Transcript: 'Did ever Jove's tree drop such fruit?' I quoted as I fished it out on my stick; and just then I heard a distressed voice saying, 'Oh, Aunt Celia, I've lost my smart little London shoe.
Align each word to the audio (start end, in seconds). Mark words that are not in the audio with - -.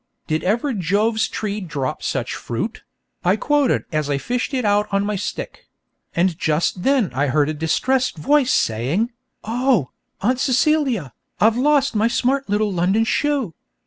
'Did 0.25 0.43
ever 0.43 0.73
Jove's 0.73 1.27
tree 1.27 1.61
drop 1.61 2.01
such 2.01 2.33
fruit?' 2.33 2.81
I 3.23 3.35
quoted 3.35 3.83
as 3.91 4.09
I 4.09 4.17
fished 4.17 4.51
it 4.51 4.65
out 4.65 4.87
on 4.91 5.05
my 5.05 5.15
stick; 5.15 5.67
and 6.15 6.39
just 6.39 6.81
then 6.81 7.13
I 7.13 7.27
heard 7.27 7.49
a 7.49 7.53
distressed 7.53 8.17
voice 8.17 8.51
saying, 8.51 9.11
'Oh, 9.43 9.91
Aunt 10.19 10.39
Celia, 10.39 11.13
I've 11.39 11.55
lost 11.55 11.93
my 11.95 12.07
smart 12.07 12.49
little 12.49 12.73
London 12.73 13.03
shoe. 13.03 13.53